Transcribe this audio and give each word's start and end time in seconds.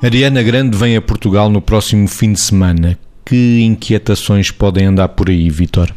Ariana 0.00 0.44
Grande 0.44 0.76
vem 0.76 0.96
a 0.96 1.02
Portugal 1.02 1.50
no 1.50 1.60
próximo 1.60 2.06
fim 2.06 2.32
de 2.32 2.40
semana. 2.40 2.96
Que 3.24 3.62
inquietações 3.62 4.48
podem 4.48 4.86
andar 4.86 5.08
por 5.08 5.28
aí, 5.28 5.50
Vitor? 5.50 5.92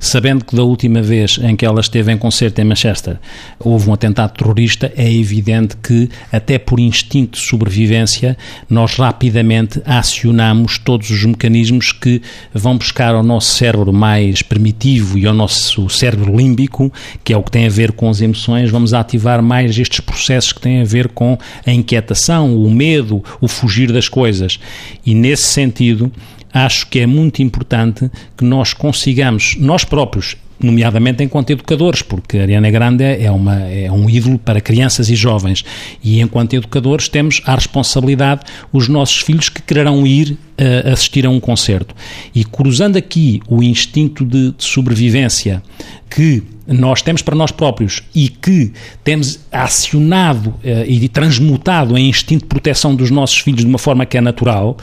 Sabendo 0.00 0.46
que 0.46 0.56
da 0.56 0.64
última 0.64 1.02
vez 1.02 1.38
em 1.42 1.54
que 1.54 1.66
ela 1.66 1.80
esteve 1.80 2.10
em 2.10 2.16
concerto 2.16 2.58
em 2.60 2.64
Manchester 2.64 3.18
houve 3.58 3.90
um 3.90 3.92
atentado 3.92 4.32
terrorista, 4.32 4.90
é 4.96 5.12
evidente 5.12 5.76
que, 5.76 6.08
até 6.32 6.58
por 6.58 6.80
instinto 6.80 7.38
de 7.38 7.44
sobrevivência, 7.44 8.36
nós 8.68 8.96
rapidamente 8.96 9.80
acionamos 9.84 10.78
todos 10.78 11.10
os 11.10 11.24
mecanismos 11.26 11.92
que 11.92 12.22
vão 12.54 12.78
buscar 12.78 13.14
ao 13.14 13.22
nosso 13.22 13.54
cérebro 13.56 13.92
mais 13.92 14.40
primitivo 14.40 15.18
e 15.18 15.26
ao 15.26 15.34
nosso 15.34 15.88
cérebro 15.90 16.34
límbico, 16.34 16.90
que 17.22 17.34
é 17.34 17.36
o 17.36 17.42
que 17.42 17.50
tem 17.50 17.66
a 17.66 17.70
ver 17.70 17.92
com 17.92 18.08
as 18.08 18.22
emoções, 18.22 18.70
vamos 18.70 18.94
ativar 18.94 19.42
mais 19.42 19.78
estes 19.78 20.00
processos 20.00 20.54
que 20.54 20.60
têm 20.62 20.80
a 20.80 20.84
ver 20.84 21.08
com 21.08 21.38
a 21.66 21.70
inquietação, 21.70 22.56
o 22.56 22.70
medo, 22.70 23.22
o 23.38 23.46
fugir 23.46 23.92
das 23.92 24.08
coisas. 24.08 24.58
E 25.04 25.14
nesse 25.14 25.42
sentido, 25.42 26.10
acho 26.52 26.86
que 26.88 27.00
é 27.00 27.06
muito 27.06 27.42
importante 27.42 28.10
que 28.36 28.44
nós 28.44 28.72
consigamos, 28.72 29.56
nós 29.58 29.84
próprios, 29.84 30.36
nomeadamente 30.62 31.22
enquanto 31.22 31.50
educadores, 31.50 32.02
porque 32.02 32.38
a 32.38 32.42
Ariana 32.42 32.70
Grande 32.70 33.04
é, 33.04 33.30
uma, 33.30 33.56
é 33.68 33.90
um 33.90 34.08
ídolo 34.08 34.38
para 34.38 34.60
crianças 34.60 35.08
e 35.08 35.14
jovens, 35.14 35.64
e 36.02 36.20
enquanto 36.20 36.54
educadores 36.54 37.08
temos 37.08 37.40
a 37.46 37.54
responsabilidade 37.54 38.42
os 38.72 38.88
nossos 38.88 39.20
filhos 39.20 39.48
que 39.48 39.62
quererão 39.62 40.06
ir 40.06 40.36
uh, 40.60 40.92
assistir 40.92 41.26
a 41.26 41.30
um 41.30 41.40
concerto. 41.40 41.94
E 42.34 42.44
cruzando 42.44 42.96
aqui 42.96 43.40
o 43.48 43.62
instinto 43.62 44.24
de, 44.24 44.52
de 44.52 44.64
sobrevivência 44.64 45.62
que 46.08 46.42
nós 46.66 47.02
temos 47.02 47.22
para 47.22 47.34
nós 47.34 47.50
próprios 47.50 48.02
e 48.14 48.28
que 48.28 48.72
temos 49.02 49.40
acionado 49.50 50.50
uh, 50.50 50.84
e 50.86 51.08
transmutado 51.08 51.96
em 51.96 52.08
instinto 52.08 52.42
de 52.42 52.48
proteção 52.48 52.94
dos 52.94 53.10
nossos 53.10 53.38
filhos 53.38 53.62
de 53.62 53.66
uma 53.66 53.78
forma 53.78 54.06
que 54.06 54.16
é 54.16 54.20
natural, 54.20 54.76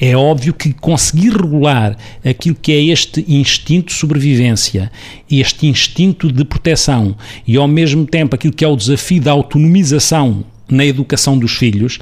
é 0.00 0.16
óbvio 0.16 0.54
que 0.54 0.72
conseguir 0.72 1.30
regular 1.36 1.96
aquilo 2.24 2.54
que 2.54 2.72
é 2.72 2.82
este 2.84 3.24
instinto 3.28 3.88
de 3.88 3.94
sobrevivência, 3.94 4.90
este 5.30 5.66
instinto 5.66 6.30
de 6.30 6.44
proteção 6.44 7.16
e 7.46 7.56
ao 7.56 7.68
mesmo 7.68 8.06
tempo 8.06 8.34
aquilo 8.34 8.54
que 8.54 8.64
é 8.64 8.68
o 8.68 8.76
desafio 8.76 9.20
da 9.20 9.32
autonomização 9.32 10.44
na 10.74 10.84
educação 10.84 11.38
dos 11.38 11.52
filhos, 11.52 11.98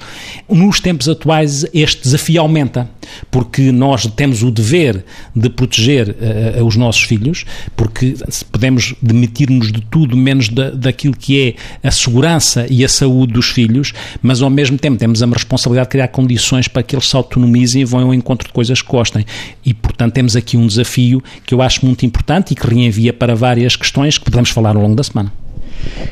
nos 0.49 0.81
tempos 0.81 1.09
atuais 1.09 1.65
este 1.73 2.03
desafio 2.03 2.41
aumenta, 2.41 2.91
porque 3.31 3.71
nós 3.71 4.07
temos 4.07 4.43
o 4.43 4.51
dever 4.51 5.05
de 5.35 5.51
proteger 5.51 6.17
uh, 6.59 6.65
os 6.65 6.77
nossos 6.77 7.03
filhos, 7.03 7.45
porque 7.77 8.15
podemos 8.51 8.95
demitir-nos 9.01 9.71
de 9.71 9.81
tudo 9.83 10.17
menos 10.17 10.49
da, 10.49 10.71
daquilo 10.71 11.17
que 11.17 11.57
é 11.83 11.87
a 11.87 11.91
segurança 11.91 12.67
e 12.71 12.85
a 12.85 12.89
saúde 12.89 13.35
dos 13.35 13.47
filhos, 13.47 13.93
mas 14.21 14.43
ao 14.43 14.51
mesmo 14.51 14.79
tempo 14.79 14.99
temos 14.99 15.23
a 15.23 15.27
responsabilidade 15.27 15.89
de 15.89 15.93
criar 15.93 16.09
condições 16.09 16.69
para 16.69 16.83
que 16.83 16.95
eles 16.95 17.09
se 17.09 17.17
autonomizem 17.17 17.83
e 17.83 17.85
vão 17.85 18.01
ao 18.01 18.15
encontro 18.15 18.47
de 18.47 18.55
coisas 18.55 18.81
que 18.81 18.89
gostem. 18.89 19.25
E, 19.65 19.75
portanto, 19.75 20.15
temos 20.15 20.37
aqui 20.37 20.57
um 20.57 20.67
desafio 20.67 21.23
que 21.47 21.55
eu 21.55 21.63
acho 21.63 21.85
muito 21.85 22.05
importante 22.07 22.53
e 22.53 22.55
que 22.55 22.67
reenvia 22.67 23.13
para 23.13 23.35
várias 23.35 23.77
questões 23.77 24.19
que 24.19 24.25
podemos 24.25 24.51
falar 24.51 24.77
ao 24.77 24.83
longo 24.83 24.95
da 24.95 25.03
semana. 25.03 25.42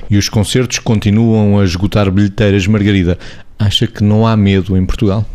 E 0.08 0.16
os 0.16 0.28
concertos 0.28 0.78
continuam 0.78 1.58
a 1.58 1.64
esgotar 1.64 2.10
bilheteiras. 2.10 2.66
Margarida, 2.66 3.18
acha 3.58 3.86
que 3.86 4.02
não 4.02 4.26
há 4.26 4.36
medo 4.36 4.76
em 4.76 4.84
Portugal? 4.84 5.26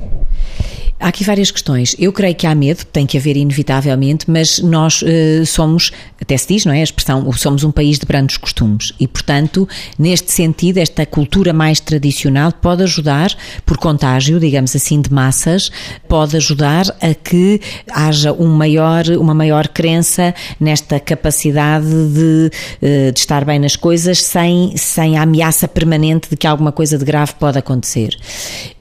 Há 1.05 1.09
aqui 1.09 1.23
várias 1.23 1.51
questões. 1.51 1.95
Eu 1.99 2.11
creio 2.11 2.33
que 2.33 2.47
há 2.47 2.55
medo, 2.55 2.83
tem 2.83 3.05
que 3.05 3.15
haver 3.15 3.37
inevitavelmente, 3.37 4.25
mas 4.27 4.57
nós 4.57 5.03
uh, 5.03 5.45
somos, 5.45 5.91
até 6.19 6.35
se 6.35 6.47
diz, 6.47 6.65
não 6.65 6.73
é? 6.73 6.79
A 6.79 6.83
expressão, 6.83 7.31
somos 7.33 7.63
um 7.63 7.69
país 7.69 7.99
de 7.99 8.07
brandos 8.07 8.37
costumes 8.37 8.91
e, 8.99 9.07
portanto, 9.07 9.69
neste 9.99 10.31
sentido, 10.31 10.79
esta 10.79 11.05
cultura 11.05 11.53
mais 11.53 11.79
tradicional 11.79 12.51
pode 12.51 12.81
ajudar, 12.81 13.29
por 13.67 13.77
contágio, 13.77 14.39
digamos 14.39 14.75
assim, 14.75 14.99
de 14.99 15.13
massas, 15.13 15.71
pode 16.07 16.37
ajudar 16.37 16.87
a 16.99 17.13
que 17.13 17.61
haja 17.91 18.33
um 18.33 18.47
maior, 18.47 19.07
uma 19.09 19.35
maior 19.35 19.67
crença 19.67 20.33
nesta 20.59 20.99
capacidade 20.99 21.85
de, 21.85 22.49
uh, 22.81 23.11
de 23.11 23.19
estar 23.19 23.45
bem 23.45 23.59
nas 23.59 23.75
coisas 23.75 24.23
sem, 24.23 24.75
sem 24.75 25.19
a 25.19 25.21
ameaça 25.21 25.67
permanente 25.67 26.31
de 26.31 26.35
que 26.35 26.47
alguma 26.47 26.71
coisa 26.71 26.97
de 26.97 27.05
grave 27.05 27.35
pode 27.35 27.59
acontecer. 27.59 28.17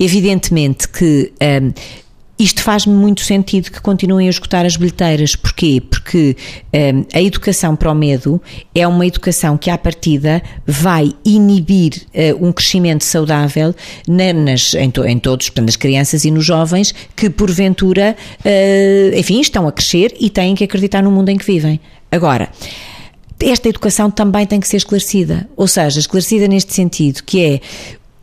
Evidentemente 0.00 0.88
que. 0.88 1.30
Uh, 1.34 1.74
isto 2.44 2.62
faz-me 2.62 2.92
muito 2.92 3.22
sentido 3.22 3.70
que 3.70 3.80
continuem 3.80 4.26
a 4.26 4.30
escutar 4.30 4.66
as 4.66 4.76
bilheteiras. 4.76 5.34
Porquê? 5.34 5.80
Porque 5.80 6.36
um, 6.74 7.04
a 7.14 7.22
educação 7.22 7.74
para 7.74 7.90
o 7.90 7.94
medo 7.94 8.40
é 8.74 8.86
uma 8.86 9.06
educação 9.06 9.56
que, 9.56 9.70
à 9.70 9.78
partida, 9.78 10.42
vai 10.66 11.14
inibir 11.24 12.02
uh, 12.14 12.46
um 12.46 12.52
crescimento 12.52 13.02
saudável 13.02 13.74
na, 14.06 14.34
nas, 14.34 14.74
em, 14.74 14.90
to, 14.90 15.06
em, 15.06 15.18
todos, 15.18 15.48
portanto, 15.48 15.66
nas 15.66 15.76
crianças 15.76 16.26
e 16.26 16.30
nos 16.30 16.44
jovens 16.44 16.94
que, 17.16 17.30
porventura, 17.30 18.14
uh, 18.40 19.18
enfim, 19.18 19.40
estão 19.40 19.66
a 19.66 19.72
crescer 19.72 20.14
e 20.20 20.28
têm 20.28 20.54
que 20.54 20.64
acreditar 20.64 21.02
no 21.02 21.10
mundo 21.10 21.30
em 21.30 21.38
que 21.38 21.46
vivem. 21.46 21.80
Agora, 22.12 22.50
esta 23.40 23.70
educação 23.70 24.10
também 24.10 24.46
tem 24.46 24.60
que 24.60 24.68
ser 24.68 24.76
esclarecida, 24.76 25.48
ou 25.56 25.66
seja, 25.66 25.98
esclarecida 25.98 26.46
neste 26.46 26.74
sentido, 26.74 27.22
que 27.24 27.42
é 27.42 27.60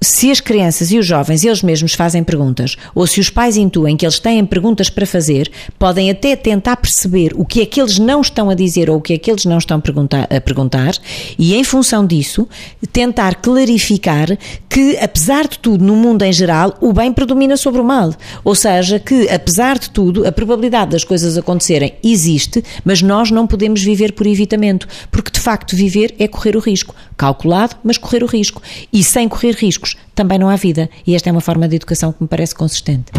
se 0.04 0.32
as 0.32 0.40
crianças 0.40 0.92
e 0.92 0.98
os 0.98 1.06
jovens 1.06 1.44
eles 1.44 1.62
mesmos 1.62 1.94
fazem 1.94 2.24
perguntas, 2.24 2.76
ou 2.96 3.06
se 3.06 3.20
os 3.20 3.30
pais 3.30 3.56
intuem 3.56 3.96
que 3.96 4.04
eles 4.04 4.20
têm 4.20 4.44
perguntas 4.44 4.90
para 4.90 5.06
fazer, 5.06 5.52
podem 5.78 6.10
até 6.10 6.36
tentar 6.36 6.78
perceber 6.78 7.34
o 7.36 7.46
que 7.46 7.62
é 7.62 7.66
que 7.68 7.80
eles 7.80 8.00
não 8.00 8.22
estão 8.22 8.50
a 8.50 8.56
dizer 8.56 8.90
ou 8.90 8.98
o 8.98 9.02
que 9.02 9.14
é 9.14 9.18
que 9.20 9.30
eles 9.30 9.46
não 9.46 9.60
estão 9.60 9.78
a 9.78 10.42
perguntar, 10.42 10.98
e 11.38 11.54
em 11.54 11.64
função 11.64 12.06
disso, 12.06 12.48
tentar 12.92 13.36
clarificar 13.36 14.28
que, 14.72 14.98
apesar 15.00 15.50
de 15.50 15.60
tudo, 15.60 15.84
no 15.84 15.98
mundo 15.98 16.24
em 16.24 16.32
geral, 16.32 16.78
o 16.80 16.94
bem 16.94 17.12
predomina 17.12 17.58
sobre 17.58 17.82
o 17.82 17.84
mal. 17.84 18.14
Ou 18.42 18.56
seja, 18.56 19.00
que, 19.00 19.28
apesar 19.28 19.78
de 19.78 19.90
tudo, 19.90 20.26
a 20.26 20.32
probabilidade 20.32 20.92
das 20.92 21.04
coisas 21.04 21.38
acontecerem 21.38 21.96
existe, 22.02 22.64
mas 22.86 23.02
nós 23.02 23.30
não 23.30 23.46
podemos 23.46 23.84
viver 23.84 24.14
por 24.14 24.26
evitamento, 24.26 24.88
porque 25.12 25.30
de 25.30 25.42
facto 25.42 25.76
viver 25.76 26.16
é 26.18 26.26
correr 26.26 26.56
o 26.56 26.60
risco. 26.60 26.96
Calculado, 27.18 27.76
mas 27.84 27.98
correr 27.98 28.24
o 28.24 28.28
risco. 28.28 28.62
E 28.94 29.04
sem 29.04 29.28
correr 29.28 29.56
riscos 29.56 29.98
também 30.16 30.40
não 30.40 30.48
há 30.48 30.56
vida. 30.56 30.90
E 31.06 31.16
esta 31.16 31.28
é 31.28 31.34
uma 31.34 31.42
forma 31.42 31.68
de 31.68 31.76
educação 31.76 32.14
que 32.14 32.24
me 32.24 32.30
parece 32.30 32.56
consistente. 32.56 33.12